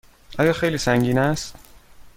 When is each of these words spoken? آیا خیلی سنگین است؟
آیا 0.39 0.53
خیلی 0.53 0.77
سنگین 0.77 1.17
است؟ 1.17 1.55